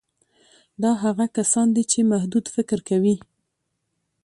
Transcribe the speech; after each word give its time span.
دا 0.83 0.91
هغه 1.03 1.25
کسان 1.37 1.67
دي 1.75 1.83
چې 1.91 2.09
محدود 2.11 2.45
فکر 2.55 2.79
کوي 2.89 3.15